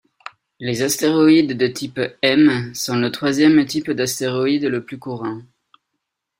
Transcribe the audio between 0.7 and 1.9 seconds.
astéroïdes de